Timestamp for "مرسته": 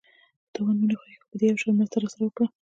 1.77-1.95